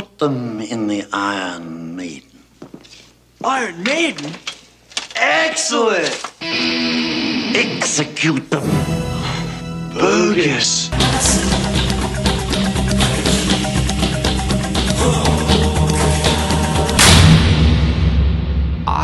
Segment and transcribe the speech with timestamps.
[0.00, 2.42] Put them in the Iron Maiden.
[3.44, 4.32] Iron Maiden?
[5.14, 6.24] Excellent!
[7.54, 8.66] Execute them.
[9.92, 10.88] Bogus.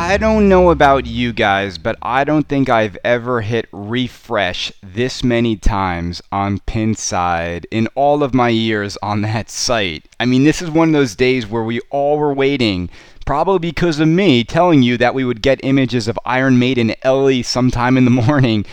[0.07, 5.25] I don't know about you guys, but I don't think I've ever hit refresh this
[5.25, 10.07] many times on Pinside in all of my years on that site.
[10.21, 12.89] I mean, this is one of those days where we all were waiting,
[13.27, 17.43] probably because of me telling you that we would get images of Iron Maiden LE
[17.43, 18.65] sometime in the morning.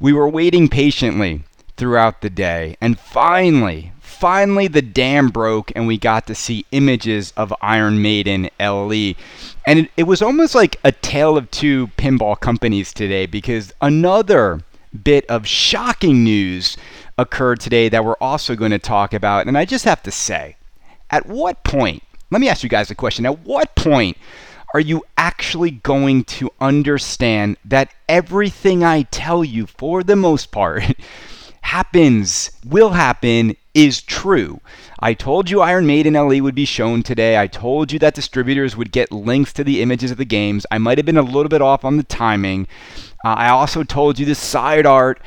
[0.00, 1.44] We were waiting patiently
[1.76, 3.92] throughout the day, and finally,
[4.24, 9.12] finally the dam broke and we got to see images of Iron Maiden LE.
[9.66, 14.62] And it, it was almost like a tale of two pinball companies today because another
[15.02, 16.78] bit of shocking news
[17.18, 19.46] occurred today that we're also going to talk about.
[19.46, 20.56] And I just have to say,
[21.10, 24.16] at what point, let me ask you guys a question, at what point
[24.72, 30.82] are you actually going to understand that everything I tell you, for the most part,
[31.60, 34.60] happens, will happen, is true.
[35.00, 37.36] I told you Iron Maiden LE would be shown today.
[37.36, 40.64] I told you that distributors would get links to the images of the games.
[40.70, 42.68] I might have been a little bit off on the timing.
[43.24, 45.20] Uh, I also told you the side art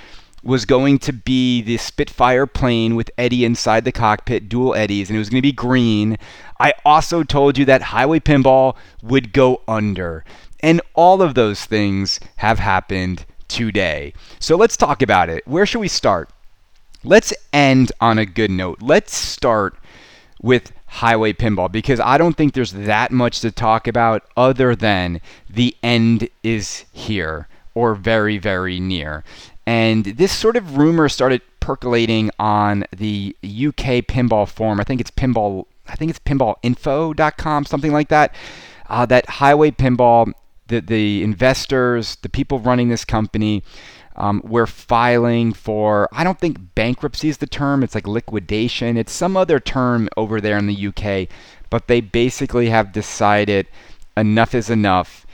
[0.44, 5.18] was going to be the Spitfire plane with Eddie inside the cockpit, dual Eddies, and
[5.18, 6.18] it was going to be green.
[6.60, 10.24] I also told you that Highway Pinball would go under.
[10.62, 14.14] And all of those things have happened today.
[14.40, 15.46] So let's talk about it.
[15.46, 16.30] Where should we start?
[17.04, 18.82] Let's end on a good note.
[18.82, 19.76] Let's start
[20.42, 25.22] with Highway Pinball because I don't think there's that much to talk about other than
[25.50, 29.24] the end is here or very, very near.
[29.66, 34.80] And this sort of rumor started percolating on the UK pinball forum.
[34.80, 35.66] I think it's pinball.
[35.88, 38.34] I think it's pinballinfo.com, something like that.
[38.90, 40.34] Uh, that Highway Pinball
[40.68, 43.64] the, the investors, the people running this company,
[44.18, 48.98] um, we're filing for, I don't think bankruptcy is the term, it's like liquidation.
[48.98, 51.30] It's some other term over there in the UK,
[51.70, 53.68] but they basically have decided
[54.16, 55.26] enough is enough.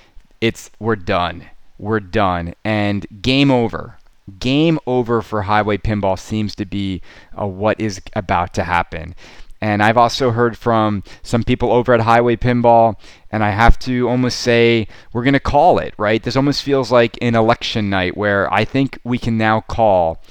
[0.41, 1.45] It's, we're done.
[1.77, 2.53] We're done.
[2.65, 3.97] And game over.
[4.39, 7.01] Game over for Highway Pinball seems to be
[7.39, 9.15] uh, what is about to happen.
[9.63, 12.99] And I've also heard from some people over at Highway Pinball,
[13.31, 16.21] and I have to almost say we're going to call it, right?
[16.21, 20.21] This almost feels like an election night where I think we can now call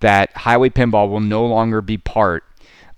[0.00, 2.44] that Highway Pinball will no longer be part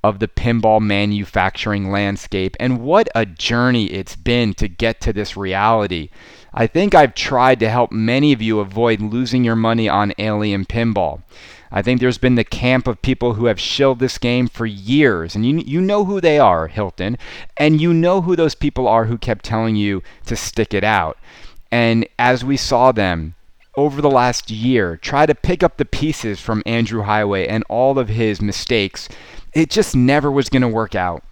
[0.02, 2.56] of the pinball manufacturing landscape.
[2.58, 6.10] And what a journey it's been to get to this reality.
[6.58, 10.64] I think I've tried to help many of you avoid losing your money on Alien
[10.64, 11.20] Pinball.
[11.70, 15.34] I think there's been the camp of people who have shilled this game for years,
[15.34, 17.18] and you you know who they are, Hilton,
[17.58, 21.18] and you know who those people are who kept telling you to stick it out.
[21.70, 23.34] And as we saw them
[23.76, 27.98] over the last year try to pick up the pieces from Andrew Heighway and all
[27.98, 29.10] of his mistakes,
[29.52, 31.22] it just never was going to work out.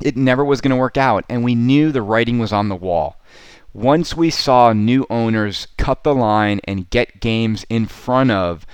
[0.00, 2.76] It never was going to work out, and we knew the writing was on the
[2.76, 3.16] wall.
[3.74, 8.64] Once we saw new owners cut the line and get games in front of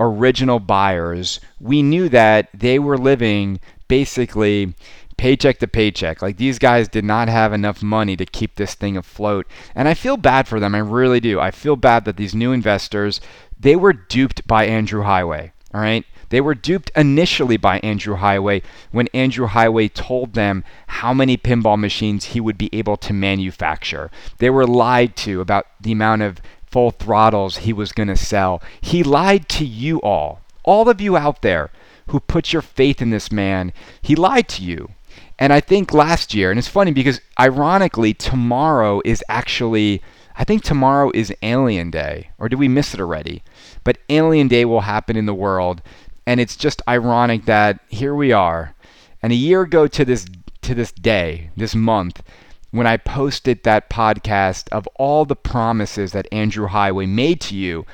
[0.00, 4.74] original buyers, we knew that they were living basically
[5.16, 6.20] paycheck to paycheck.
[6.20, 9.46] Like these guys did not have enough money to keep this thing afloat.
[9.76, 10.74] And I feel bad for them.
[10.74, 11.38] I really do.
[11.38, 13.20] I feel bad that these new investors,
[13.58, 15.52] they were duped by Andrew Heighway.
[15.72, 16.04] All right?
[16.30, 21.78] They were duped initially by Andrew Heighway when Andrew Heighway told them how many pinball
[21.78, 24.10] machines he would be able to manufacture.
[24.38, 28.62] They were lied to about the amount of full throttles he was going to sell.
[28.80, 31.70] He lied to you all, all of you out there
[32.08, 33.72] who put your faith in this man.
[34.02, 34.90] He lied to you.
[35.38, 40.02] And I think last year, and it's funny because ironically, tomorrow is actually,
[40.36, 42.30] I think tomorrow is Alien Day.
[42.38, 43.42] Or did we miss it already?
[43.84, 45.80] But Alien Day will happen in the world.
[46.28, 48.74] And it's just ironic that here we are.
[49.22, 50.26] And a year ago to this
[50.60, 52.22] to this day, this month,
[52.70, 57.86] when I posted that podcast of all the promises that Andrew Heighway made to you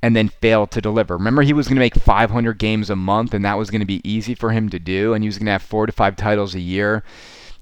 [0.00, 1.18] and then failed to deliver.
[1.18, 3.86] Remember, he was going to make 500 games a month and that was going to
[3.86, 6.16] be easy for him to do, and he was going to have four to five
[6.16, 7.04] titles a year.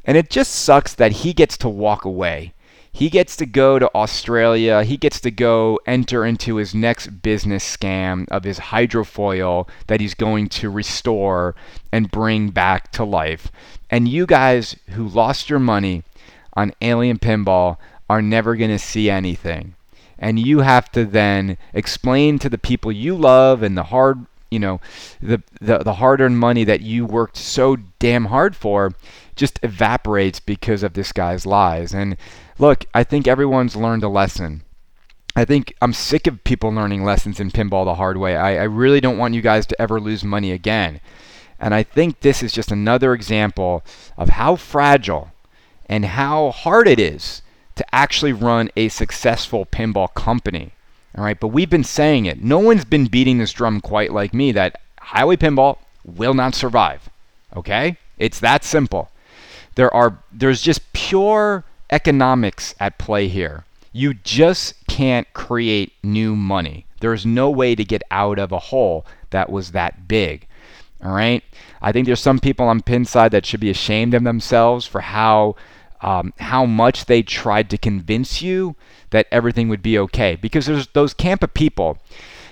[0.04, 2.54] And it just sucks that he gets to walk away.
[2.94, 4.84] He gets to go to Australia.
[4.84, 10.14] He gets to go enter into his next business scam of his hydrofoil that he's
[10.14, 11.54] going to restore
[11.90, 13.50] and bring back to life.
[13.90, 16.02] And you guys who lost your money
[16.52, 17.78] on Alien Pinball
[18.10, 19.74] are never going to see anything.
[20.18, 24.58] And you have to then explain to the people you love and the hard you
[24.58, 24.80] know,
[25.20, 28.92] the, the, the hard earned money that you worked so damn hard for
[29.34, 31.94] just evaporates because of this guy's lies.
[31.94, 32.16] And
[32.58, 34.62] look, I think everyone's learned a lesson.
[35.34, 38.36] I think I'm sick of people learning lessons in pinball the hard way.
[38.36, 41.00] I, I really don't want you guys to ever lose money again.
[41.58, 43.82] And I think this is just another example
[44.18, 45.32] of how fragile
[45.86, 47.40] and how hard it is
[47.76, 50.72] to actually run a successful pinball company.
[51.16, 52.42] All right, but we've been saying it.
[52.42, 57.10] No one's been beating this drum quite like me that highway pinball will not survive.
[57.54, 57.98] Okay?
[58.18, 59.10] It's that simple.
[59.74, 63.64] There are there's just pure economics at play here.
[63.92, 66.86] You just can't create new money.
[67.00, 70.46] There's no way to get out of a hole that was that big.
[71.04, 71.42] All right?
[71.82, 75.56] I think there's some people on Pinside that should be ashamed of themselves for how
[76.02, 78.76] um, how much they tried to convince you
[79.10, 80.36] that everything would be okay.
[80.36, 81.98] Because there's those camp of people,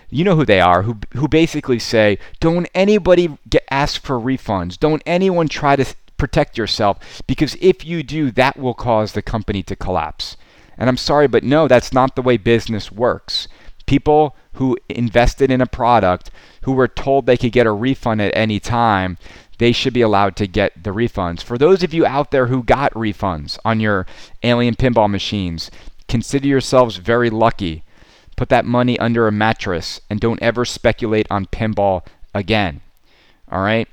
[0.08, 4.78] you know who they are, who who basically say, "Don't anybody get ask for refunds.
[4.78, 5.84] Don't anyone try to
[6.16, 10.36] protect yourself because if you do, that will cause the company to collapse."
[10.78, 13.48] And I'm sorry, but no, that's not the way business works.
[13.90, 16.30] People who invested in a product,
[16.62, 19.18] who were told they could get a refund at any time,
[19.58, 21.42] they should be allowed to get the refunds.
[21.42, 24.06] For those of you out there who got refunds on your
[24.44, 25.72] alien pinball machines,
[26.06, 27.82] consider yourselves very lucky.
[28.36, 32.82] Put that money under a mattress and don't ever speculate on pinball again.
[33.50, 33.88] All right?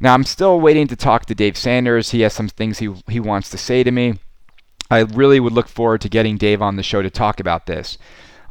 [0.00, 2.12] Now, I'm still waiting to talk to Dave Sanders.
[2.12, 4.14] He has some things he, he wants to say to me.
[4.90, 7.98] I really would look forward to getting Dave on the show to talk about this.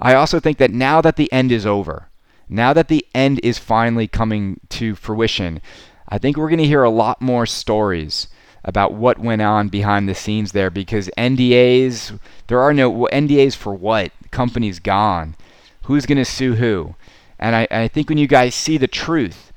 [0.01, 2.09] I also think that now that the end is over,
[2.49, 5.61] now that the end is finally coming to fruition,
[6.09, 8.27] I think we're going to hear a lot more stories
[8.63, 13.73] about what went on behind the scenes there because NDAs, there are no NDAs for
[13.73, 14.11] what?
[14.31, 15.35] Company's gone.
[15.83, 16.95] Who's going to sue who?
[17.39, 19.51] And I, I think when you guys see the truth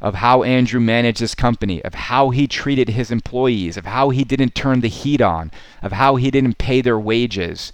[0.00, 4.22] of how Andrew managed this company, of how he treated his employees, of how he
[4.22, 5.50] didn't turn the heat on,
[5.82, 7.72] of how he didn't pay their wages,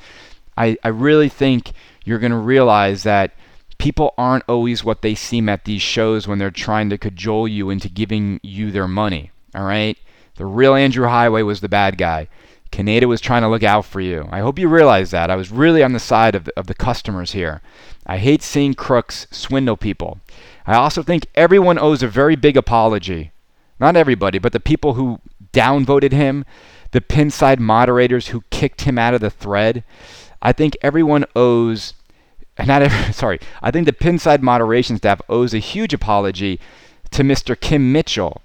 [0.57, 1.73] I, I really think
[2.05, 3.33] you're going to realize that
[3.79, 7.71] people aren't always what they seem at these shows when they're trying to cajole you
[7.71, 9.31] into giving you their money.
[9.55, 9.97] All right?
[10.37, 12.29] The real Andrew Heighway was the bad guy.
[12.71, 14.29] Kaneda was trying to look out for you.
[14.31, 15.31] I hope you realize that.
[15.31, 17.61] I was really on the side of the, of the customers here.
[18.07, 20.21] I hate seeing crooks swindle people.
[20.67, 23.33] I also think everyone owes a very big apology.
[23.81, 25.21] Not everybody, but the people who
[25.53, 26.45] downvoted him,
[26.93, 29.83] the pinside moderators who kicked him out of the thread.
[30.43, 31.95] I think everyone owes
[32.67, 36.61] not every, sorry, I think the Pinside moderation staff owes a huge apology
[37.11, 37.59] to Mr.
[37.59, 38.43] Kim Mitchell,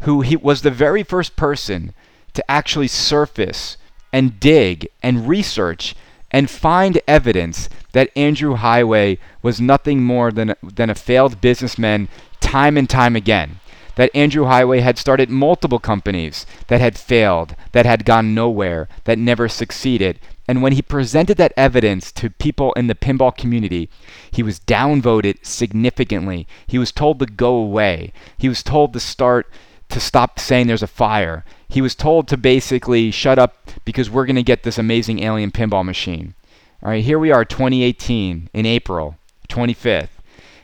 [0.00, 1.94] who he was the very first person
[2.34, 3.76] to actually surface
[4.12, 5.94] and dig and research
[6.30, 12.08] and find evidence that Andrew Heighway was nothing more than than a failed businessman
[12.40, 13.60] time and time again.
[13.94, 19.18] That Andrew Heighway had started multiple companies that had failed, that had gone nowhere, that
[19.18, 23.90] never succeeded, and when he presented that evidence to people in the pinball community,
[24.30, 26.46] he was downvoted significantly.
[26.66, 28.12] He was told to go away.
[28.38, 29.50] He was told to start
[29.88, 31.44] to stop saying there's a fire.
[31.68, 35.52] He was told to basically shut up because we're going to get this amazing alien
[35.52, 36.34] pinball machine.
[36.82, 39.16] All right, here we are 2018 in April
[39.48, 40.08] 25th,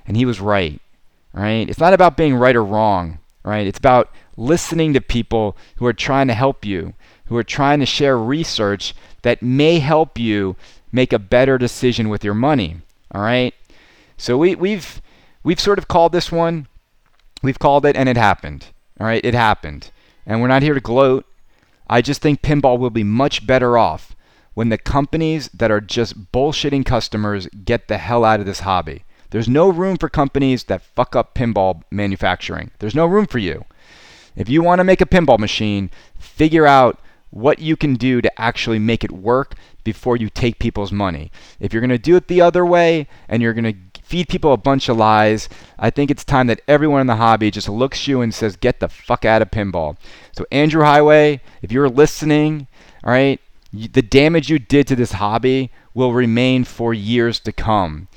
[0.07, 0.81] and he was right.
[1.35, 1.69] All right?
[1.69, 3.67] It's not about being right or wrong, right?
[3.67, 6.95] It's about listening to people who are trying to help you,
[7.27, 10.57] who are trying to share research that may help you
[10.93, 12.77] make a better decision with your money.
[13.15, 13.55] All right?
[14.17, 15.01] So we, we've
[15.43, 16.69] we've sort of called this one.
[17.43, 18.67] We've called it and it happened.
[19.01, 19.25] All right?
[19.25, 19.91] It happened.
[20.27, 21.27] And we're not here to gloat.
[21.89, 24.15] I just think pinball will be much better off
[24.55, 29.05] when the companies that are just bullshitting customers get the hell out of this hobby.
[29.31, 32.71] There's no room for companies that fuck up pinball manufacturing.
[32.79, 33.65] There's no room for you.
[34.37, 37.01] If you want to make a pinball machine, figure out
[37.33, 41.33] what you can do to actually make it work before you take people's money.
[41.59, 44.53] If you're going to do it the other way and you're going to feed people
[44.53, 45.49] a bunch of lies,
[45.79, 48.81] I think it's time that everyone in the hobby just looks you and says, get
[48.81, 49.97] the fuck out of pinball.
[50.33, 52.67] So, Andrew Heighway, if you're listening,
[53.03, 53.41] all right,
[53.73, 58.09] the damage you did to this hobby will remain for years to come.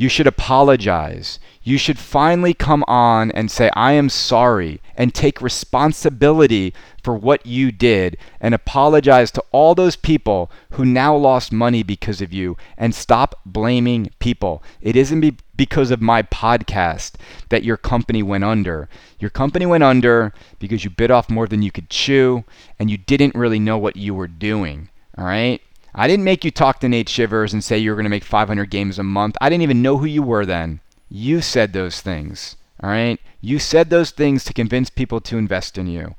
[0.00, 1.38] You should apologize.
[1.62, 6.72] You should finally come on and say, I am sorry, and take responsibility
[7.04, 12.22] for what you did, and apologize to all those people who now lost money because
[12.22, 14.62] of you, and stop blaming people.
[14.80, 17.16] It isn't be- because of my podcast
[17.50, 18.88] that your company went under.
[19.18, 22.44] Your company went under because you bit off more than you could chew,
[22.78, 24.88] and you didn't really know what you were doing.
[25.18, 25.60] All right?
[25.94, 28.24] I didn't make you talk to Nate Shivers and say you were going to make
[28.24, 29.36] 500 games a month.
[29.40, 30.80] I didn't even know who you were then.
[31.08, 32.56] You said those things.
[32.82, 33.18] All right?
[33.40, 36.14] You said those things to convince people to invest in you.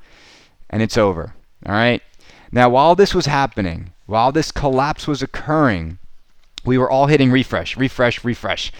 [0.68, 1.34] And it's over.
[1.66, 2.02] All right?
[2.50, 5.98] Now, while this was happening, while this collapse was occurring,
[6.64, 8.72] we were all hitting refresh, refresh, refresh.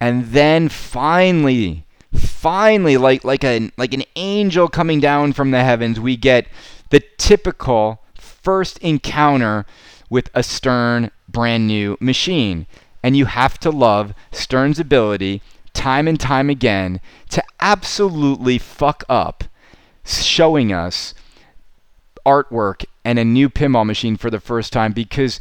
[0.00, 6.00] And then finally, finally like like a like an angel coming down from the heavens,
[6.00, 6.46] we get
[6.90, 9.64] the typical first encounter
[10.12, 12.66] with a Stern brand new machine.
[13.02, 15.40] And you have to love Stern's ability
[15.72, 17.00] time and time again
[17.30, 19.44] to absolutely fuck up
[20.04, 21.14] showing us
[22.26, 25.40] artwork and a new pinball machine for the first time because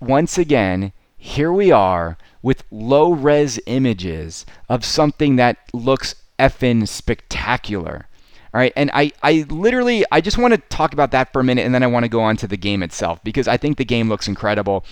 [0.00, 8.08] once again, here we are with low res images of something that looks effing spectacular.
[8.54, 11.44] All right, and I, I literally, I just want to talk about that for a
[11.44, 13.78] minute and then I want to go on to the game itself because I think
[13.78, 14.84] the game looks incredible.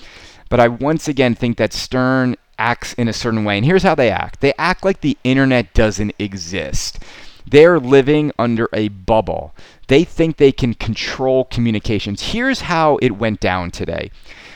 [0.48, 3.56] But I once again think that Stern acts in a certain way.
[3.56, 7.02] And here's how they act they act like the internet doesn't exist.
[7.46, 9.54] They're living under a bubble.
[9.88, 12.32] They think they can control communications.
[12.32, 14.10] Here's how it went down today.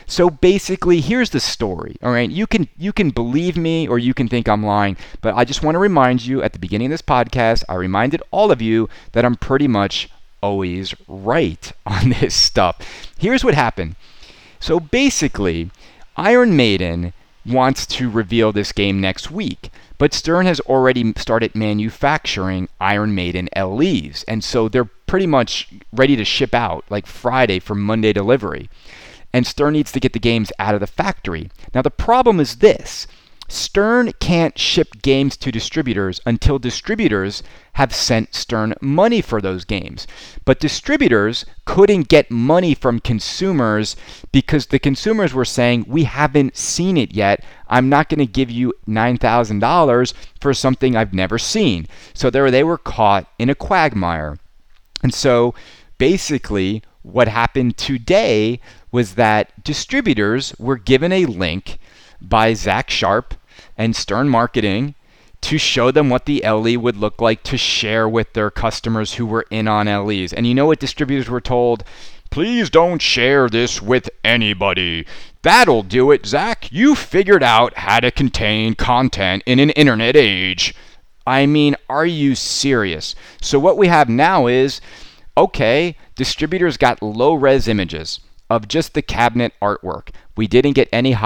[0.06, 1.96] So basically, here's the story.
[2.02, 5.34] All right, you can you can believe me or you can think I'm lying, but
[5.34, 8.50] I just want to remind you at the beginning of this podcast, I reminded all
[8.50, 10.08] of you that I'm pretty much
[10.42, 12.76] always right on this stuff.
[13.18, 13.96] Here's what happened.
[14.60, 15.70] So basically,
[16.16, 17.12] Iron Maiden
[17.46, 19.70] wants to reveal this game next week.
[19.96, 26.16] But Stern has already started manufacturing Iron Maiden LEs, and so they're pretty much ready
[26.16, 28.68] to ship out like Friday for Monday delivery
[29.34, 31.50] and Stern needs to get the games out of the factory.
[31.74, 33.08] Now, the problem is this
[33.48, 40.06] Stern can't ship games to distributors until distributors have sent Stern money for those games.
[40.44, 43.96] But distributors couldn't get money from consumers
[44.30, 47.44] because the consumers were saying, We haven't seen it yet.
[47.68, 51.88] I'm not going to give you $9,000 for something I've never seen.
[52.14, 54.38] So there they were caught in a quagmire.
[55.02, 55.54] And so
[55.98, 58.58] basically, what happened today
[58.90, 61.78] was that distributors were given a link
[62.20, 63.34] by Zach Sharp
[63.76, 64.94] and Stern Marketing
[65.42, 69.26] to show them what the LE would look like to share with their customers who
[69.26, 70.32] were in on LEs.
[70.32, 71.84] And you know what distributors were told?
[72.30, 75.06] Please don't share this with anybody.
[75.42, 76.72] That'll do it, Zach.
[76.72, 80.74] You figured out how to contain content in an internet age.
[81.26, 83.14] I mean, are you serious?
[83.42, 84.80] So, what we have now is
[85.36, 90.10] okay, distributors got low res images of just the cabinet artwork.
[90.36, 91.16] We didn't get any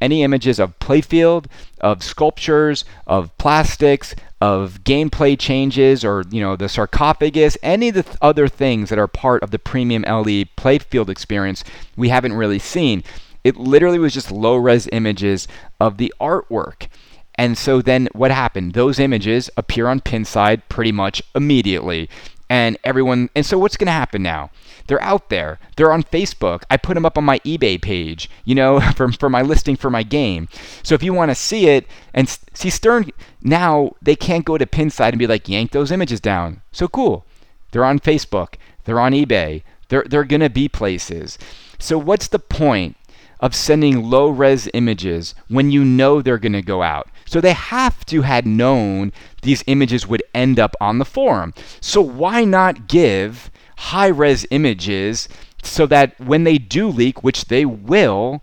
[0.00, 1.46] any images of playfield,
[1.80, 8.02] of sculptures, of plastics, of gameplay changes, or you know the sarcophagus, any of the
[8.02, 11.64] th- other things that are part of the premium LE playfield experience.
[11.96, 13.04] We haven't really seen.
[13.42, 15.46] It literally was just low res images
[15.80, 16.88] of the artwork.
[17.36, 18.74] And so then what happened?
[18.74, 22.08] Those images appear on Pinside pretty much immediately
[22.48, 24.50] and everyone and so what's going to happen now?
[24.86, 25.58] They're out there.
[25.76, 26.62] They're on facebook.
[26.70, 29.90] I put them up on my ebay page you know for, for my listing for
[29.90, 30.48] my game.
[30.82, 33.10] So if you want to see it and see stern
[33.42, 36.62] now they can't go to pinside and be like yank those images down.
[36.72, 37.26] So cool.
[37.72, 38.54] They're on facebook.
[38.84, 39.62] They're on ebay.
[39.88, 41.38] They're, they're going to be places.
[41.78, 42.96] So what's the point
[43.40, 47.52] of sending low res images when you know they're going to go out so they
[47.52, 49.12] have to had known
[49.42, 51.52] these images would end up on the forum.
[51.80, 55.28] So why not give high res images
[55.60, 58.40] so that when they do leak, which they will,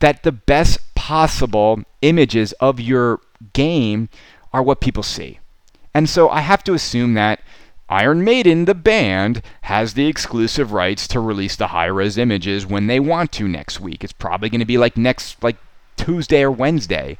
[0.00, 3.20] that the best possible images of your
[3.54, 4.10] game
[4.52, 5.38] are what people see.
[5.94, 7.40] And so I have to assume that
[7.88, 12.88] Iron Maiden, the band, has the exclusive rights to release the high res images when
[12.88, 14.04] they want to next week.
[14.04, 15.56] It's probably going to be like next, like
[15.96, 17.16] Tuesday or Wednesday.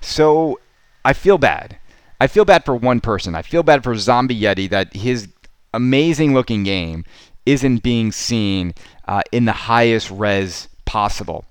[0.00, 0.60] So
[1.04, 1.78] I feel bad.
[2.20, 3.34] I feel bad for one person.
[3.34, 5.28] I feel bad for Zombie Yeti that his
[5.72, 7.04] amazing looking game
[7.46, 8.74] isn't being seen
[9.08, 11.44] uh, in the highest res possible.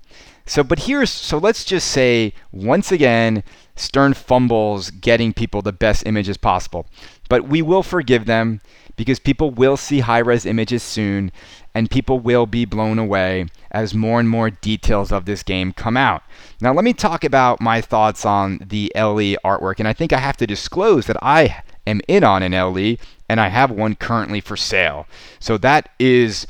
[0.46, 3.42] So, but here's so let's just say once again,
[3.76, 6.86] Stern fumbles getting people the best images possible.
[7.28, 8.60] But we will forgive them
[8.96, 11.32] because people will see high res images soon
[11.74, 15.96] and people will be blown away as more and more details of this game come
[15.96, 16.22] out.
[16.60, 20.18] Now, let me talk about my thoughts on the LE artwork, and I think I
[20.18, 22.96] have to disclose that I am in on an LE
[23.28, 25.06] and I have one currently for sale.
[25.38, 26.46] So that is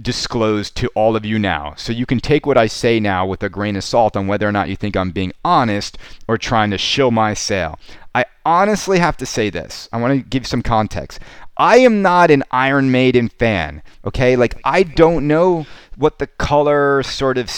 [0.00, 1.74] disclosed to all of you now.
[1.76, 4.48] So you can take what I say now with a grain of salt on whether
[4.48, 5.98] or not you think I'm being honest
[6.28, 7.78] or trying to shill my sale.
[8.14, 9.88] I honestly have to say this.
[9.92, 11.20] I want to give some context.
[11.60, 14.34] I am not an Iron Maiden fan, okay?
[14.34, 17.50] Like, I don't know what the color sort of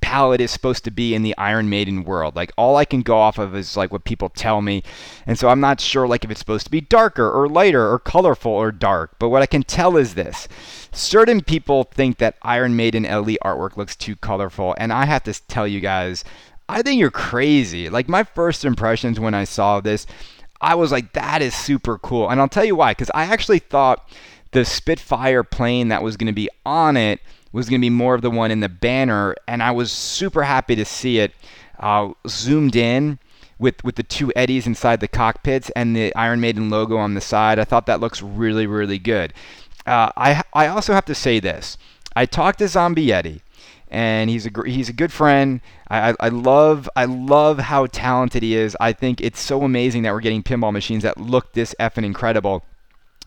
[0.00, 2.34] palette is supposed to be in the Iron Maiden world.
[2.34, 4.82] Like all I can go off of is like what people tell me.
[5.24, 8.00] And so I'm not sure like if it's supposed to be darker or lighter or
[8.00, 9.14] colorful or dark.
[9.20, 10.48] But what I can tell is this.
[10.90, 15.46] Certain people think that Iron Maiden LE artwork looks too colorful, and I have to
[15.46, 16.24] tell you guys,
[16.68, 17.88] I think you're crazy.
[17.88, 20.06] Like my first impressions when I saw this,
[20.64, 22.30] I was like, that is super cool.
[22.30, 24.08] And I'll tell you why, because I actually thought
[24.52, 27.20] the Spitfire plane that was going to be on it
[27.52, 30.42] was going to be more of the one in the banner, and I was super
[30.42, 31.32] happy to see it
[31.78, 33.18] uh, zoomed in
[33.58, 37.20] with with the two eddies inside the cockpits and the Iron Maiden logo on the
[37.20, 37.58] side.
[37.58, 39.32] I thought that looks really really good.
[39.86, 41.78] Uh, I I also have to say this.
[42.16, 43.42] I talked to Zombie Yeti,
[43.94, 45.60] and he's a he's a good friend.
[45.88, 48.76] I, I, I love I love how talented he is.
[48.80, 52.64] I think it's so amazing that we're getting pinball machines that look this effing incredible.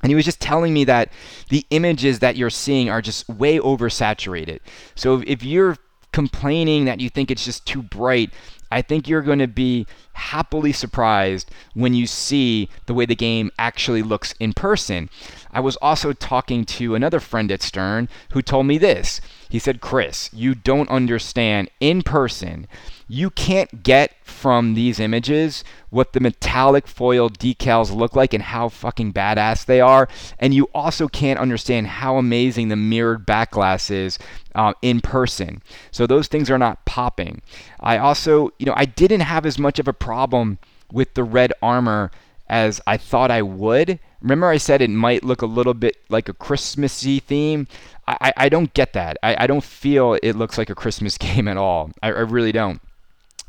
[0.03, 1.09] And he was just telling me that
[1.49, 4.59] the images that you're seeing are just way oversaturated.
[4.93, 5.77] So if you're
[6.11, 8.31] complaining that you think it's just too bright,
[8.69, 13.51] I think you're going to be happily surprised when you see the way the game
[13.57, 15.09] actually looks in person.
[15.51, 19.21] I was also talking to another friend at Stern who told me this.
[19.49, 22.67] He said, Chris, you don't understand in person
[23.07, 28.67] you can't get from these images what the metallic foil decals look like and how
[28.67, 30.09] fucking badass they are.
[30.39, 34.19] And you also can't understand how amazing the mirrored back glass is
[34.55, 35.61] uh, in person.
[35.91, 37.41] So those things are not popping.
[37.79, 40.59] I also, you know, I didn't have as much of a problem
[40.91, 42.11] with the red armor
[42.49, 43.99] as I thought I would.
[44.21, 47.67] Remember, I said it might look a little bit like a Christmassy theme.
[48.07, 49.17] I, I don't get that.
[49.21, 51.91] I, I don't feel it looks like a Christmas game at all.
[52.01, 52.81] I, I really don't.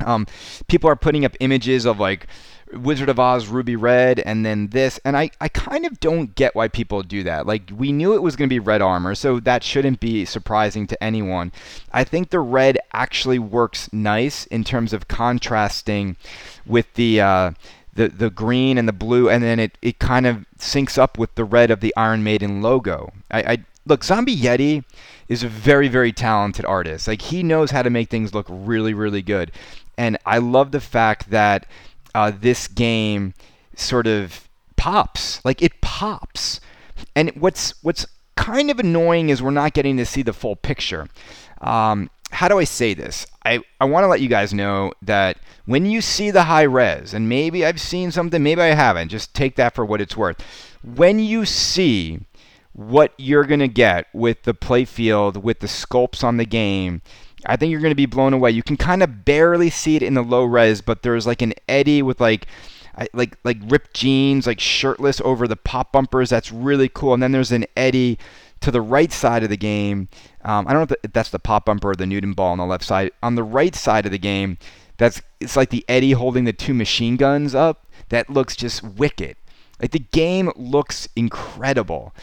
[0.05, 0.27] Um,
[0.67, 2.27] people are putting up images of like
[2.73, 6.55] Wizard of Oz Ruby Red and then this, and I, I kind of don't get
[6.55, 7.45] why people do that.
[7.45, 10.85] Like, we knew it was going to be red armor, so that shouldn't be surprising
[10.87, 11.51] to anyone.
[11.91, 16.15] I think the red actually works nice in terms of contrasting
[16.65, 17.21] with the.
[17.21, 17.51] Uh,
[17.93, 21.35] the, the green and the blue, and then it, it kind of syncs up with
[21.35, 23.11] the red of the Iron Maiden logo.
[23.31, 24.83] I, I look, Zombie Yeti
[25.27, 27.07] is a very, very talented artist.
[27.07, 29.51] Like he knows how to make things look really, really good
[29.99, 31.65] and I love the fact that
[32.15, 33.33] uh, this game
[33.75, 34.47] sort of
[34.77, 36.61] pops, like it pops.
[37.17, 41.09] And what's what's kind of annoying is we're not getting to see the full picture.
[41.59, 43.25] Um, how do I say this?
[43.45, 47.13] I, I want to let you guys know that when you see the high res,
[47.13, 50.41] and maybe I've seen something, maybe I haven't, just take that for what it's worth.
[50.83, 52.19] When you see
[52.73, 57.01] what you're going to get with the playfield, with the sculpts on the game,
[57.45, 58.51] I think you're going to be blown away.
[58.51, 61.53] You can kind of barely see it in the low res, but there's like an
[61.67, 62.47] Eddie with like
[63.13, 66.29] like like ripped jeans, like shirtless over the pop bumpers.
[66.29, 67.13] That's really cool.
[67.13, 68.17] And then there's an Eddie
[68.61, 70.09] to the right side of the game.
[70.43, 72.65] Um, I don't know if that's the pop bumper or the Newton ball on the
[72.65, 73.11] left side.
[73.23, 74.57] On the right side of the game,
[74.97, 77.85] that's it's like the Eddie holding the two machine guns up.
[78.09, 79.37] That looks just wicked.
[79.81, 82.13] Like the game looks incredible.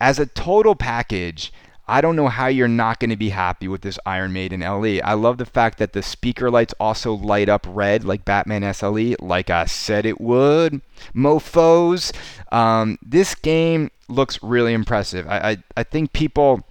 [0.00, 1.52] As a total package,
[1.86, 5.00] I don't know how you're not going to be happy with this Iron Maiden LE.
[5.00, 9.16] I love the fact that the speaker lights also light up red like Batman SLE,
[9.20, 10.80] like I said it would.
[11.14, 12.12] Mofos.
[12.52, 15.26] Um, this game looks really impressive.
[15.28, 16.66] I, I, I think people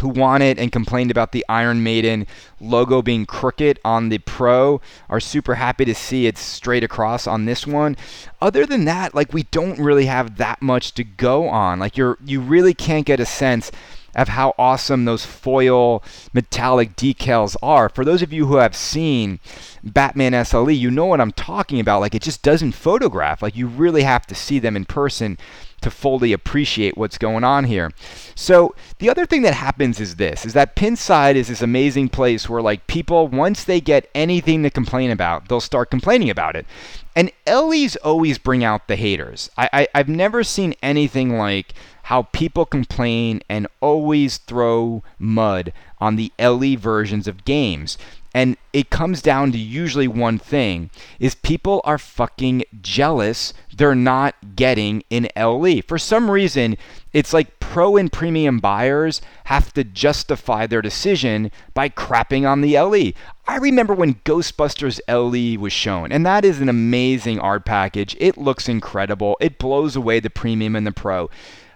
[0.00, 2.26] who wanted and complained about the Iron Maiden
[2.60, 7.44] logo being crooked on the Pro are super happy to see it straight across on
[7.44, 7.96] this one.
[8.40, 11.78] Other than that, like we don't really have that much to go on.
[11.78, 13.70] Like you're you really can't get a sense
[14.14, 16.02] of how awesome those foil
[16.32, 17.88] metallic decals are.
[17.88, 19.40] For those of you who have seen
[19.82, 22.00] Batman SLE, you know what I'm talking about.
[22.00, 23.42] Like it just doesn't photograph.
[23.42, 25.38] Like you really have to see them in person
[25.84, 27.92] to fully appreciate what's going on here.
[28.34, 32.48] So the other thing that happens is this is that Pinside is this amazing place
[32.48, 36.66] where like people once they get anything to complain about, they'll start complaining about it.
[37.14, 39.48] And LEs always bring out the haters.
[39.56, 46.16] I, I I've never seen anything like how people complain and always throw mud on
[46.16, 47.96] the LE versions of games.
[48.34, 54.56] And it comes down to usually one thing is people are fucking jealous they're not
[54.56, 55.82] getting in LE.
[55.86, 56.76] For some reason,
[57.12, 62.78] it's like pro and premium buyers have to justify their decision by crapping on the
[62.78, 63.12] LE.
[63.46, 68.16] I remember when Ghostbusters LE was shown, and that is an amazing art package.
[68.20, 69.36] It looks incredible.
[69.40, 71.30] It blows away the premium and the pro.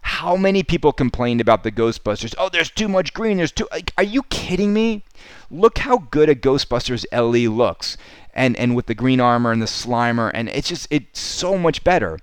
[0.08, 2.34] How many people complained about the Ghostbusters?
[2.38, 3.36] Oh, there's too much green.
[3.36, 3.68] There's too.
[3.70, 5.04] Like, are you kidding me?
[5.50, 7.98] Look how good a Ghostbusters LE looks,
[8.32, 11.84] and and with the green armor and the Slimer, and it's just it's so much
[11.84, 12.18] better.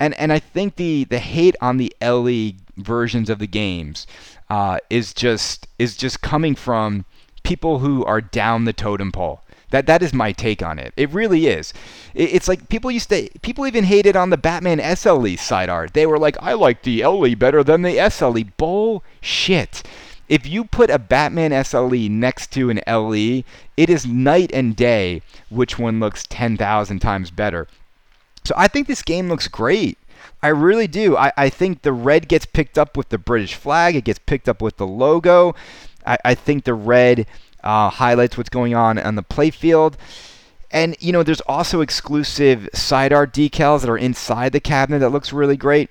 [0.00, 4.06] And and I think the the hate on the LE versions of the games
[4.48, 7.04] uh, is just is just coming from
[7.42, 9.42] people who are down the totem pole.
[9.70, 10.92] That that is my take on it.
[10.96, 11.74] It really is.
[12.14, 15.94] It, it's like people used to people even hated on the Batman SLE side art.
[15.94, 18.52] They were like, I like the LE better than the SLE.
[18.56, 19.82] Bullshit.
[20.28, 23.44] If you put a Batman SLE next to an LE,
[23.76, 27.68] it is night and day which one looks 10,000 times better.
[28.44, 29.98] So I think this game looks great.
[30.42, 31.16] I really do.
[31.16, 33.94] I, I think the red gets picked up with the British flag.
[33.94, 35.54] It gets picked up with the logo.
[36.04, 37.26] I, I think the red
[37.66, 39.94] uh, highlights what's going on on the playfield.
[40.70, 45.10] And you know, there's also exclusive side art decals that are inside the cabinet that
[45.10, 45.90] looks really great.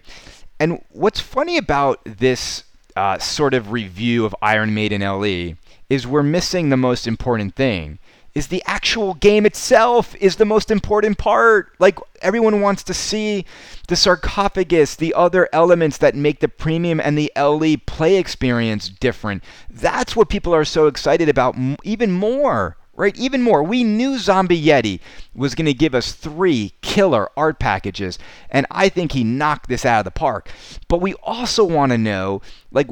[0.59, 2.63] And what's funny about this
[2.95, 5.55] uh, sort of review of Iron Maiden LE
[5.89, 7.99] is we're missing the most important thing
[8.35, 11.73] is the actual game itself is the most important part.
[11.79, 13.45] Like everyone wants to see
[13.87, 19.43] the sarcophagus, the other elements that make the premium and the LE play experience different.
[19.69, 22.77] That's what people are so excited about even more.
[22.97, 23.61] Right, even more.
[23.61, 25.01] We knew Zombie Yeti
[25.33, 28.17] was going to give us three killer art packages,
[28.49, 30.49] and I think he knocked this out of the park.
[30.87, 32.87] But we also want to know, like,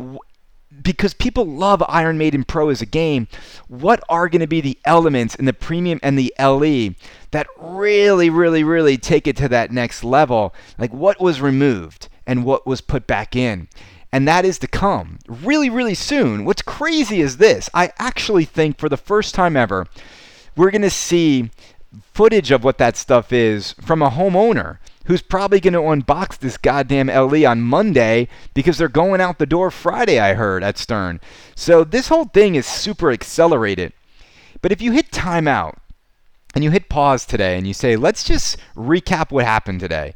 [0.81, 3.27] because people love Iron Maiden Pro as a game,
[3.67, 6.95] what are going to be the elements in the premium and the LE
[7.31, 10.53] that really, really, really take it to that next level?
[10.77, 13.67] Like what was removed and what was put back in?
[14.11, 16.45] And that is to come really, really soon.
[16.45, 19.87] What's crazy is this I actually think for the first time ever,
[20.55, 21.49] we're going to see
[22.13, 26.57] footage of what that stuff is from a homeowner who's probably going to unbox this
[26.57, 31.19] goddamn LE on Monday because they're going out the door Friday, I heard at Stern.
[31.55, 33.93] So this whole thing is super accelerated.
[34.61, 35.75] But if you hit timeout
[36.55, 40.15] and you hit pause today and you say, let's just recap what happened today.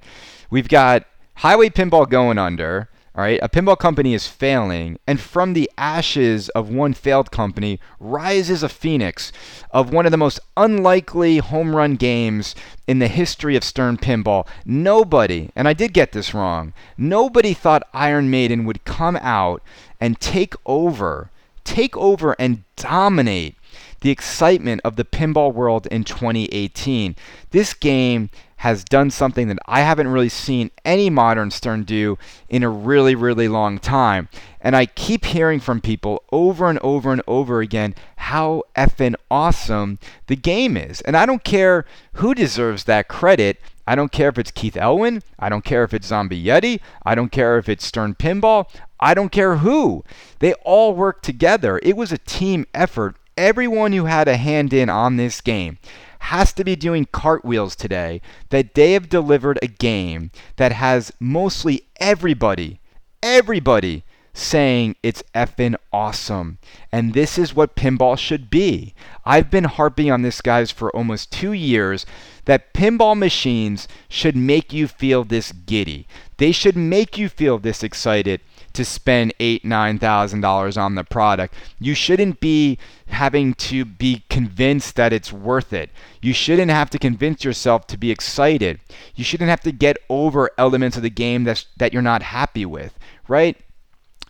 [0.49, 2.89] We've got Highway Pinball going under.
[3.17, 7.79] All right, a pinball company is failing, and from the ashes of one failed company
[7.99, 9.31] rises a phoenix
[9.71, 12.53] of one of the most unlikely home run games
[12.85, 14.47] in the history of Stern Pinball.
[14.67, 19.63] Nobody, and I did get this wrong, nobody thought Iron Maiden would come out
[19.99, 21.31] and take over,
[21.63, 23.55] take over and dominate
[24.01, 27.15] the excitement of the pinball world in 2018.
[27.49, 32.17] This game has done something that I haven't really seen any modern Stern do
[32.49, 34.29] in a really, really long time.
[34.59, 39.99] And I keep hearing from people over and over and over again how effing awesome
[40.25, 41.01] the game is.
[41.01, 43.59] And I don't care who deserves that credit.
[43.85, 45.21] I don't care if it's Keith Elwin.
[45.37, 46.79] I don't care if it's Zombie Yeti.
[47.05, 48.67] I don't care if it's Stern Pinball.
[48.99, 50.03] I don't care who.
[50.39, 51.79] They all work together.
[51.83, 53.15] It was a team effort.
[53.37, 55.77] Everyone who had a hand in on this game
[56.19, 61.87] has to be doing cartwheels today that they have delivered a game that has mostly
[61.99, 62.79] everybody,
[63.21, 64.03] everybody
[64.37, 66.59] saying it's effing awesome.
[66.91, 68.93] And this is what pinball should be.
[69.25, 72.05] I've been harping on this, guys, for almost two years
[72.45, 76.07] that pinball machines should make you feel this giddy.
[76.37, 78.41] They should make you feel this excited
[78.77, 81.53] to spend eight, nine thousand dollars on the product.
[81.79, 85.89] You shouldn't be having to be convinced that it's worth it.
[86.21, 88.79] You shouldn't have to convince yourself to be excited.
[89.15, 92.65] You shouldn't have to get over elements of the game that's, that you're not happy
[92.65, 93.57] with, right?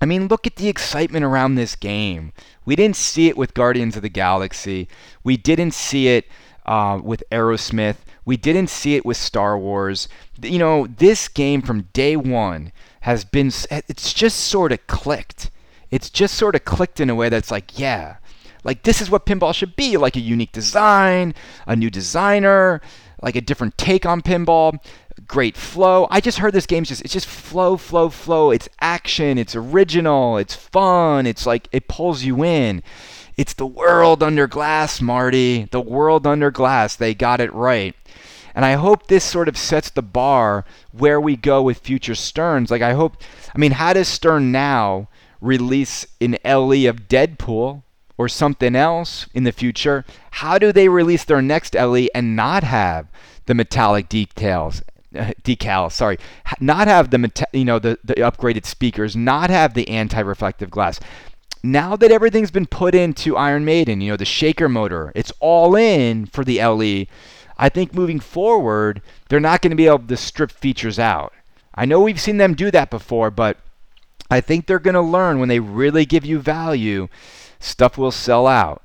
[0.02, 2.32] I mean, look at the excitement around this game.
[2.66, 4.88] We didn't see it with Guardians of the Galaxy.
[5.24, 6.26] We didn't see it
[6.66, 7.98] uh, with Aerosmith.
[8.24, 10.08] We didn't see it with Star Wars.
[10.42, 15.52] You know, this game from day one has been eh, it's just sort of clicked.
[15.90, 18.18] It's just sort of clicked in a way that's like, yeah,
[18.64, 21.34] like this is what pinball should be, like a unique design,
[21.66, 22.82] a new designer,
[23.22, 24.80] like a different take on pinball,
[25.28, 26.08] great flow.
[26.12, 28.52] I just heard this game's just it's just flow, flow, flow.
[28.52, 32.84] It's action, it's original, it's fun, it's like it pulls you in.
[33.38, 35.66] It's the world under glass, Marty.
[35.66, 36.96] The world under glass.
[36.96, 37.96] They got it right.
[38.58, 42.72] And I hope this sort of sets the bar where we go with future Sterns.
[42.72, 43.18] Like, I hope,
[43.54, 47.84] I mean, how does Stern now release an LE of Deadpool
[48.18, 50.06] or something else in the future?
[50.32, 53.06] How do they release their next LE and not have
[53.46, 54.82] the metallic details?
[55.16, 56.18] Uh, decal, sorry,
[56.60, 61.00] not have the you know the, the upgraded speakers, not have the anti-reflective glass.
[61.64, 65.76] Now that everything's been put into Iron Maiden, you know the shaker motor, it's all
[65.76, 67.06] in for the LE
[67.58, 71.34] I think moving forward, they're not going to be able to strip features out.
[71.74, 73.58] I know we've seen them do that before, but
[74.30, 77.08] I think they're going to learn when they really give you value,
[77.60, 78.82] stuff will sell out.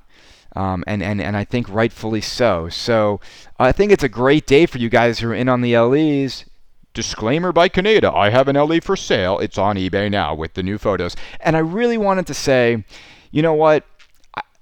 [0.55, 2.69] Um, and, and, and I think rightfully so.
[2.69, 3.19] So
[3.59, 6.45] I think it's a great day for you guys who are in on the LEs.
[6.93, 9.39] disclaimer by Kaneda, I have an LE for sale.
[9.39, 11.15] It's on eBay now with the new photos.
[11.39, 12.85] And I really wanted to say,
[13.31, 13.83] you know what?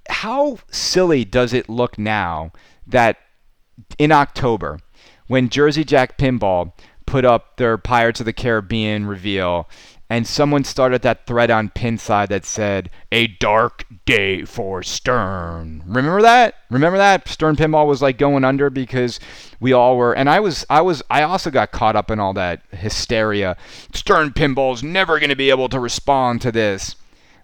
[0.10, 2.54] How silly does it look now
[2.88, 3.18] that
[3.98, 4.80] in October,
[5.28, 6.74] when Jersey Jack Pinball
[7.06, 9.68] put up their Pirates of the Caribbean reveal
[10.12, 15.82] and someone started that thread on Pinside that said a dark day for Stern.
[15.86, 16.56] Remember that?
[16.70, 19.22] Remember that Stern Pinball was like going under because
[19.62, 22.34] we all were, and I was, I was, I also got caught up in all
[22.34, 23.56] that hysteria.
[23.94, 26.98] Stern Pinball's never going to be able to respond to this.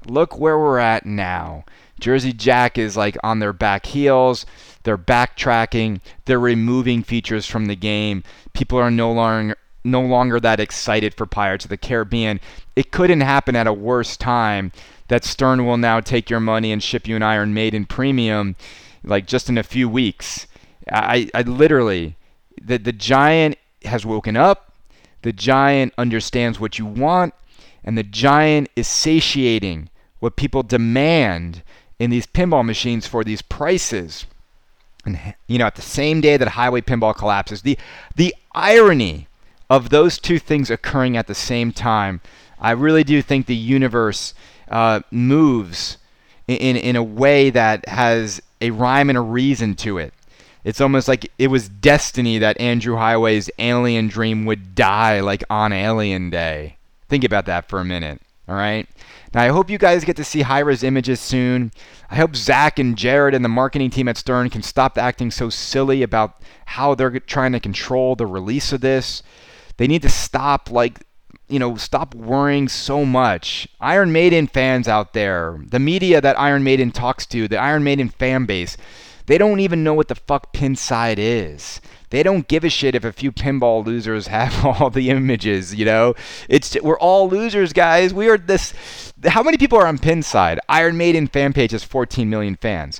[0.06, 1.63] Look where we're at now.
[2.02, 4.46] Jersey Jack is like on their back heels.
[4.88, 6.00] They're backtracking.
[6.23, 8.23] They're removing features from the game.
[8.54, 12.39] People are no longer no longer that excited for Pirates of the Caribbean.
[12.73, 14.71] It couldn't happen at a worse time
[15.10, 18.56] that Stern will now take your money and ship you an Iron Maiden premium
[19.04, 20.47] like just in a few weeks.
[20.89, 22.15] I, I literally
[22.62, 24.71] the the giant has woken up.
[25.23, 27.34] The giant understands what you want
[27.84, 31.62] and the giant is satiating what people demand
[32.00, 34.26] in these pinball machines for these prices.
[35.08, 37.80] And you know, at the same day that Highway Pinball collapses, the
[38.15, 39.28] the irony
[39.70, 42.22] of those two things occurring at the same time,
[42.60, 44.34] I really do think the universe
[44.70, 45.98] uh, moves
[46.48, 50.13] in, in a way that has a rhyme and a reason to it.
[50.63, 55.72] It's almost like it was destiny that Andrew Heighway's alien dream would die like on
[55.72, 56.76] Alien Day.
[57.08, 58.88] Think about that for a minute, all right?
[59.34, 61.72] Now, I hope you guys get to see high res images soon.
[62.10, 65.50] I hope Zach and Jared and the marketing team at Stern can stop acting so
[65.50, 69.22] silly about how they're trying to control the release of this.
[69.78, 71.04] They need to stop like
[71.50, 73.68] you know, stop worrying so much.
[73.80, 78.10] Iron Maiden fans out there, the media that Iron Maiden talks to, the Iron Maiden
[78.10, 78.76] fan base,
[79.28, 81.82] they don't even know what the fuck Pinside is.
[82.10, 85.86] They don't give a shit if a few pinball losers have all the images, you
[85.86, 86.15] know?
[86.50, 88.13] It's we're all losers, guys.
[88.13, 90.60] We are this how many people are on Pinside?
[90.70, 93.00] Iron Maiden fan page has 14 million fans.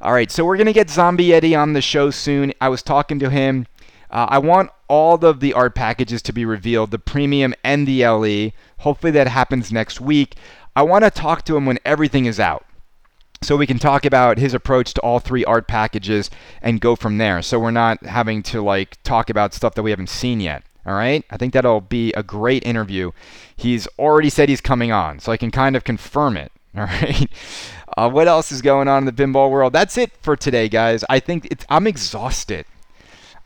[0.00, 2.52] All right, so we're going to get Zombie Yeti on the show soon.
[2.60, 3.66] I was talking to him.
[4.10, 8.06] Uh, I want all of the art packages to be revealed, the premium and the
[8.06, 8.50] LE.
[8.80, 10.36] Hopefully that happens next week.
[10.76, 12.66] I want to talk to him when everything is out.
[13.44, 16.30] So we can talk about his approach to all three art packages
[16.62, 17.42] and go from there.
[17.42, 20.62] So we're not having to like talk about stuff that we haven't seen yet.
[20.86, 21.24] All right?
[21.30, 23.12] I think that'll be a great interview.
[23.54, 26.52] He's already said he's coming on, so I can kind of confirm it.
[26.76, 27.28] All right.
[27.96, 29.72] Uh, what else is going on in the pinball world?
[29.74, 31.04] That's it for today, guys.
[31.08, 32.64] I think it's I'm exhausted.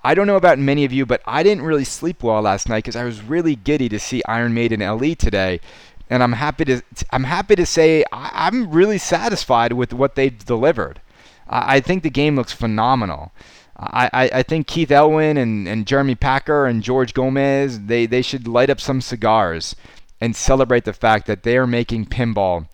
[0.05, 2.85] I don't know about many of you, but I didn't really sleep well last night
[2.85, 5.61] because I was really giddy to see Iron Maiden LE today,
[6.11, 10.44] and I'm happy to I'm happy to say I, am really satisfied with what they've
[10.44, 11.01] delivered.
[11.49, 13.33] I, I think the game looks phenomenal.
[13.79, 18.23] I, I, I think Keith Elwin and, and Jeremy Packer and George Gomez they, they
[18.23, 19.77] should light up some cigars
[20.21, 22.66] and celebrate the fact that they are making pinball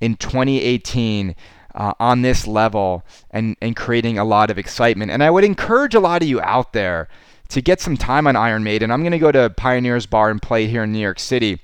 [0.00, 1.34] in 2018
[1.74, 5.10] uh, on this level and, and creating a lot of excitement.
[5.10, 7.08] And I would encourage a lot of you out there
[7.48, 8.90] to get some time on Iron Maiden.
[8.90, 11.60] I'm going to go to Pioneers Bar and play here in New York City.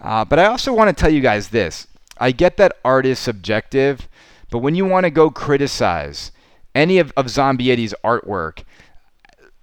[0.00, 1.86] Uh, but I also want to tell you guys this.
[2.18, 4.08] I get that art is subjective,
[4.50, 6.32] but when you want to go criticize
[6.74, 8.64] any of, of Zombie Yeti's artwork,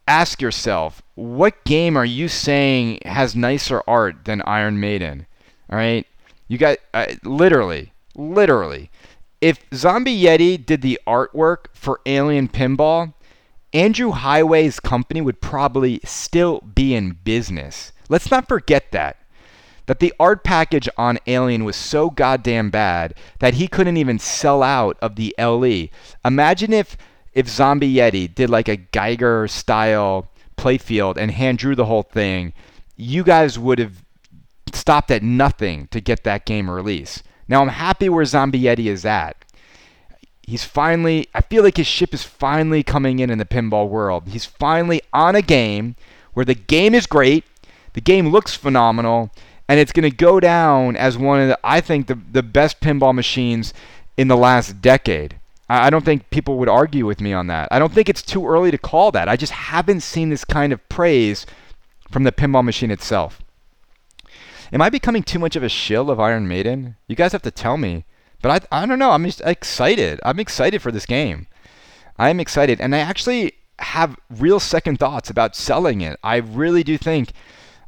[0.07, 5.25] ask yourself, what game are you saying has nicer art than Iron Maiden?
[5.69, 6.05] All right?
[6.47, 8.91] You got, uh, literally, literally,
[9.41, 13.13] if Zombie Yeti did the artwork for Alien Pinball,
[13.73, 17.91] Andrew Heighway's company would probably still be in business.
[18.07, 19.17] Let's not forget that.
[19.87, 24.63] That the art package on Alien was so goddamn bad that he couldn't even sell
[24.63, 25.89] out of the LE.
[26.23, 26.97] Imagine if
[27.33, 32.53] if Zombie Yeti did like a Giger style playfield and hand drew the whole thing,
[32.95, 34.03] you guys would have
[34.73, 37.23] stopped at nothing to get that game released.
[37.47, 39.35] Now I'm happy where Zombie Yeti is at.
[40.43, 44.27] He's finally, I feel like his ship is finally coming in in the pinball world.
[44.27, 45.95] He's finally on a game
[46.33, 47.45] where the game is great,
[47.93, 49.31] the game looks phenomenal,
[49.67, 52.81] and it's going to go down as one of the, I think, the, the best
[52.81, 53.73] pinball machines
[54.17, 55.39] in the last decade.
[55.67, 57.69] I don't think people would argue with me on that.
[57.71, 59.27] I don't think it's too early to call that.
[59.27, 61.47] I just haven't seen this kind of praise
[62.11, 63.41] from the pinball machine itself.
[64.71, 66.97] Am I becoming too much of a shill of Iron Maiden?
[67.07, 68.05] You guys have to tell me.
[68.43, 69.11] But I, I don't know.
[69.11, 70.19] I'm just excited.
[70.23, 71.47] I'm excited for this game.
[72.19, 72.79] I am excited.
[72.79, 76.19] And I actually have real second thoughts about selling it.
[76.23, 77.31] I really do think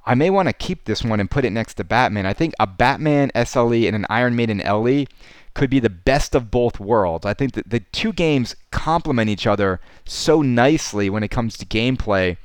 [0.08, 2.26] I may want to keep this one and put it next to Batman.
[2.26, 5.06] I think a Batman SLE and an Iron Maiden LE
[5.54, 7.26] could be the best of both worlds.
[7.26, 11.66] I think that the two games complement each other so nicely when it comes to
[11.66, 12.38] gameplay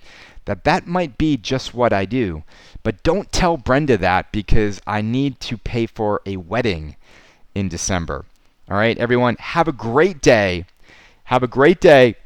[0.45, 2.43] that that might be just what I do.
[2.83, 6.97] But don't tell Brenda that because I need to pay for a wedding
[7.55, 8.25] in December.
[8.69, 10.67] All right, everyone, have a great day.
[11.25, 12.17] Have a great day.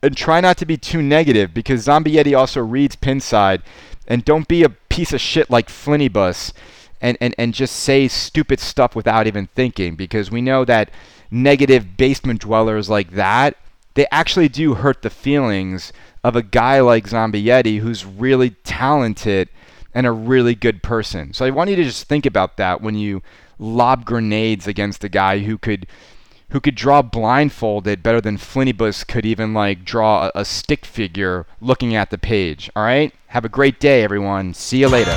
[0.00, 3.62] And try not to be too negative because Zombie Yeti also reads Pinside.
[4.06, 6.52] And don't be a piece of shit like Flinnybus
[7.00, 10.90] and, and, and just say stupid stuff without even thinking because we know that
[11.30, 13.56] negative basement dwellers like that,
[13.94, 15.92] they actually do hurt the feelings
[16.22, 19.48] of a guy like Zombie Yeti who's really talented
[19.94, 21.32] and a really good person.
[21.32, 23.22] So I want you to just think about that when you
[23.58, 25.86] lob grenades against a guy who could
[26.50, 31.46] who could draw blindfolded better than Flinnybus could even like draw a, a stick figure
[31.60, 32.70] looking at the page.
[32.76, 33.12] All right?
[33.28, 34.54] Have a great day everyone.
[34.54, 35.16] See you later.